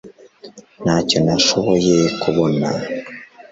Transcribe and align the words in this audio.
Ntacyo 0.83 1.17
nashoboye 1.25 1.95
kubona 2.21 2.69